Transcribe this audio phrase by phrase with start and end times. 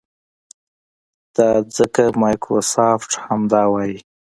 [1.35, 3.97] دا ځکه مایکروسافټ همدا وايي.